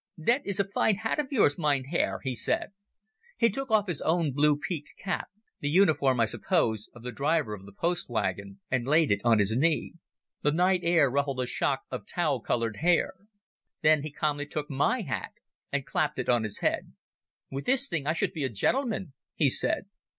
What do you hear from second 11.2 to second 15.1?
a shock of tow coloured hair. Then he calmly took my